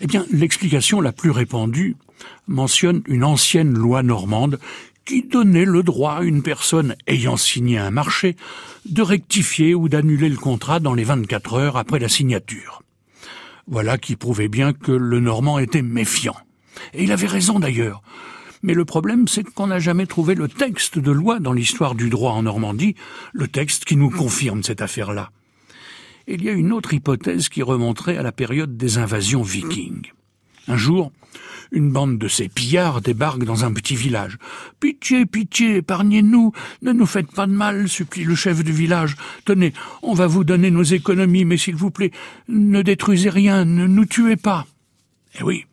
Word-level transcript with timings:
Eh 0.00 0.06
bien, 0.06 0.26
l'explication 0.30 1.00
la 1.00 1.12
plus 1.12 1.30
répandue 1.30 1.96
mentionne 2.48 3.02
une 3.06 3.24
ancienne 3.24 3.74
loi 3.74 4.02
normande 4.02 4.58
qui 5.04 5.22
donnait 5.22 5.64
le 5.64 5.82
droit 5.82 6.14
à 6.14 6.22
une 6.22 6.42
personne 6.42 6.96
ayant 7.06 7.36
signé 7.36 7.78
un 7.78 7.90
marché 7.90 8.36
de 8.86 9.02
rectifier 9.02 9.74
ou 9.74 9.88
d'annuler 9.88 10.28
le 10.28 10.36
contrat 10.36 10.80
dans 10.80 10.94
les 10.94 11.04
24 11.04 11.54
heures 11.54 11.76
après 11.76 11.98
la 11.98 12.08
signature. 12.08 12.82
Voilà 13.66 13.96
qui 13.96 14.16
prouvait 14.16 14.48
bien 14.48 14.72
que 14.72 14.92
le 14.92 15.20
Normand 15.20 15.58
était 15.58 15.82
méfiant. 15.82 16.36
Et 16.92 17.04
il 17.04 17.12
avait 17.12 17.26
raison 17.26 17.58
d'ailleurs. 17.58 18.02
Mais 18.62 18.74
le 18.74 18.84
problème, 18.84 19.28
c'est 19.28 19.44
qu'on 19.44 19.68
n'a 19.68 19.78
jamais 19.78 20.06
trouvé 20.06 20.34
le 20.34 20.48
texte 20.48 20.98
de 20.98 21.12
loi 21.12 21.38
dans 21.38 21.52
l'histoire 21.52 21.94
du 21.94 22.08
droit 22.08 22.32
en 22.32 22.42
Normandie, 22.42 22.94
le 23.32 23.46
texte 23.46 23.84
qui 23.84 23.96
nous 23.96 24.10
confirme 24.10 24.62
cette 24.62 24.82
affaire-là. 24.82 25.30
Il 26.26 26.42
y 26.42 26.48
a 26.48 26.52
une 26.52 26.72
autre 26.72 26.94
hypothèse 26.94 27.48
qui 27.48 27.62
remonterait 27.62 28.16
à 28.16 28.22
la 28.22 28.32
période 28.32 28.76
des 28.76 28.98
invasions 28.98 29.42
vikings. 29.42 30.10
Un 30.68 30.76
jour, 30.76 31.12
une 31.70 31.90
bande 31.90 32.18
de 32.18 32.28
ces 32.28 32.48
pillards 32.48 33.02
débarque 33.02 33.44
dans 33.44 33.64
un 33.64 33.72
petit 33.72 33.94
village. 33.94 34.38
Pitié, 34.80 35.26
pitié, 35.26 35.76
épargnez-nous, 35.76 36.52
ne 36.82 36.92
nous 36.92 37.06
faites 37.06 37.30
pas 37.30 37.46
de 37.46 37.52
mal, 37.52 37.88
supplie 37.88 38.24
le 38.24 38.34
chef 38.34 38.64
du 38.64 38.72
village. 38.72 39.16
Tenez, 39.44 39.74
on 40.02 40.14
va 40.14 40.26
vous 40.26 40.44
donner 40.44 40.70
nos 40.70 40.82
économies, 40.82 41.44
mais 41.44 41.58
s'il 41.58 41.76
vous 41.76 41.90
plaît, 41.90 42.12
ne 42.48 42.80
détruisez 42.80 43.28
rien, 43.28 43.64
ne 43.66 43.86
nous 43.86 44.06
tuez 44.06 44.36
pas. 44.36 44.66
Eh 45.38 45.42
oui. 45.42 45.66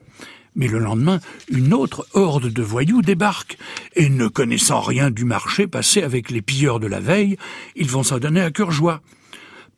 Mais 0.54 0.68
le 0.68 0.80
lendemain, 0.80 1.22
une 1.50 1.74
autre 1.74 2.06
horde 2.14 2.52
de 2.52 2.62
voyous 2.62 3.02
débarque, 3.02 3.58
et 3.96 4.10
ne 4.10 4.28
connaissant 4.28 4.82
rien 4.82 5.10
du 5.10 5.24
marché 5.24 5.66
passé 5.66 6.04
avec 6.04 6.30
les 6.30 6.42
pilleurs 6.42 6.82
de 6.82 6.88
la 6.88 7.00
veille, 7.00 7.38
ils 7.78 7.90
vont 7.90 8.04
s'en 8.04 8.20
donner 8.20 8.42
à 8.42 8.52
cœur 8.52 8.72
joie. 8.72 9.02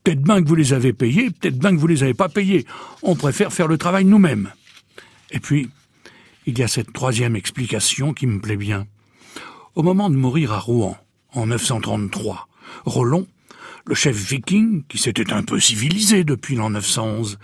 Peut-être 0.03 0.21
bien 0.21 0.43
que 0.43 0.47
vous 0.47 0.55
les 0.55 0.73
avez 0.73 0.91
payés, 0.91 1.31
peut-être 1.31 1.57
bien 1.57 1.71
que 1.71 1.79
vous 1.79 1.87
les 1.87 2.03
avez 2.03 2.13
pas 2.13 2.29
payés. 2.29 2.65
On 3.03 3.15
préfère 3.15 3.53
faire 3.53 3.67
le 3.67 3.77
travail 3.77 4.03
nous-mêmes. 4.03 4.51
Et 5.31 5.39
puis, 5.39 5.69
il 6.45 6.59
y 6.59 6.63
a 6.63 6.67
cette 6.67 6.91
troisième 6.91 7.35
explication 7.35 8.13
qui 8.13 8.27
me 8.27 8.39
plaît 8.39 8.57
bien. 8.57 8.85
Au 9.75 9.83
moment 9.83 10.09
de 10.09 10.15
mourir 10.15 10.51
à 10.51 10.59
Rouen, 10.59 10.97
en 11.33 11.47
933, 11.47 12.47
Rollon, 12.85 13.27
le 13.85 13.95
chef 13.95 14.15
viking, 14.15 14.83
qui 14.87 14.97
s'était 14.97 15.33
un 15.33 15.43
peu 15.43 15.59
civilisé 15.59 16.23
depuis 16.23 16.55
l'an 16.55 16.69
911, 16.71 17.39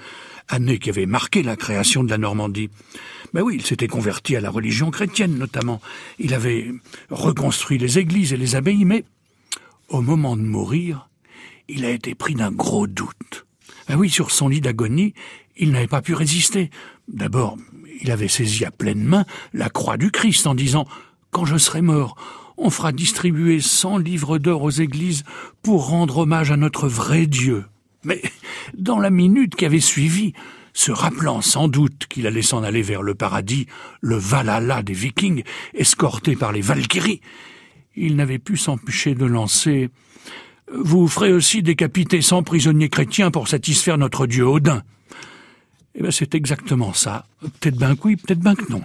année 0.49 0.79
qui 0.79 0.89
avait 0.89 1.05
marqué 1.05 1.43
la 1.43 1.55
création 1.55 2.03
de 2.03 2.09
la 2.09 2.17
Normandie. 2.17 2.69
Ben 3.33 3.41
oui, 3.41 3.55
il 3.55 3.65
s'était 3.65 3.87
converti 3.87 4.35
à 4.35 4.41
la 4.41 4.49
religion 4.49 4.91
chrétienne 4.91 5.37
notamment. 5.37 5.81
Il 6.17 6.33
avait 6.33 6.71
reconstruit 7.09 7.77
les 7.77 7.99
églises 7.99 8.33
et 8.33 8.37
les 8.37 8.55
abbayes, 8.55 8.85
mais 8.85 9.05
au 9.87 10.01
moment 10.01 10.35
de 10.35 10.41
mourir, 10.41 11.08
il 11.67 11.85
a 11.85 11.91
été 11.91 12.15
pris 12.15 12.35
d'un 12.35 12.51
gros 12.51 12.87
doute. 12.87 13.45
Ben 13.87 13.95
oui, 13.95 14.09
sur 14.09 14.31
son 14.31 14.49
lit 14.49 14.61
d'agonie, 14.61 15.13
il 15.57 15.71
n'avait 15.71 15.87
pas 15.87 16.01
pu 16.01 16.13
résister. 16.13 16.69
D'abord, 17.07 17.57
il 18.01 18.11
avait 18.11 18.27
saisi 18.27 18.65
à 18.65 18.71
pleine 18.71 19.03
main 19.03 19.25
la 19.53 19.69
croix 19.69 19.97
du 19.97 20.11
Christ 20.11 20.47
en 20.47 20.55
disant 20.55 20.85
Quand 21.31 21.45
je 21.45 21.57
serai 21.57 21.81
mort, 21.81 22.15
on 22.57 22.69
fera 22.69 22.91
distribuer 22.91 23.61
cent 23.61 23.97
livres 23.97 24.37
d'or 24.37 24.63
aux 24.63 24.69
églises 24.69 25.23
pour 25.61 25.87
rendre 25.87 26.19
hommage 26.19 26.51
à 26.51 26.57
notre 26.57 26.87
vrai 26.87 27.25
Dieu. 27.25 27.65
Mais 28.03 28.21
dans 28.77 28.99
la 28.99 29.09
minute 29.09 29.55
qui 29.55 29.65
avait 29.65 29.79
suivi, 29.79 30.33
se 30.73 30.91
rappelant 30.91 31.41
sans 31.41 31.67
doute 31.67 32.05
qu'il 32.07 32.27
allait 32.27 32.41
s'en 32.41 32.63
aller 32.63 32.81
vers 32.81 33.01
le 33.01 33.15
paradis, 33.15 33.67
le 34.01 34.15
Valhalla 34.15 34.83
des 34.83 34.93
Vikings, 34.93 35.43
escorté 35.73 36.35
par 36.35 36.51
les 36.51 36.61
Valkyries, 36.61 37.21
il 37.95 38.15
n'avait 38.15 38.39
pu 38.39 38.55
s'empêcher 38.55 39.15
de 39.15 39.25
lancer 39.25 39.89
Vous 40.73 41.07
ferez 41.07 41.33
aussi 41.33 41.63
décapiter 41.63 42.21
cent 42.21 42.43
prisonniers 42.43 42.89
chrétiens 42.89 43.31
pour 43.31 43.47
satisfaire 43.47 43.97
notre 43.97 44.27
Dieu 44.27 44.43
Odin. 44.45 44.83
Eh 45.95 46.01
bien, 46.01 46.11
c'est 46.11 46.35
exactement 46.35 46.93
ça. 46.93 47.25
Peut-être 47.41 47.77
bien 47.77 47.95
que 47.95 48.01
oui, 48.03 48.15
peut-être 48.15 48.39
bien 48.39 48.55
que 48.55 48.71
non. 48.71 48.83